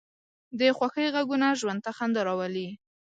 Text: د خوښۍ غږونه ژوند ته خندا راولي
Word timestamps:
د 0.59 0.61
خوښۍ 0.77 1.07
غږونه 1.15 1.47
ژوند 1.59 1.79
ته 1.85 1.91
خندا 1.97 2.21
راولي 2.27 2.67